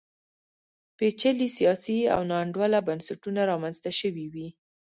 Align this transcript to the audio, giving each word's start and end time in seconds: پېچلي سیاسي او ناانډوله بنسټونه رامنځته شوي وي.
پېچلي 0.97 1.47
سیاسي 1.57 1.99
او 2.13 2.21
ناانډوله 2.29 2.79
بنسټونه 2.87 3.41
رامنځته 3.51 3.91
شوي 3.99 4.25
وي. 4.33 4.47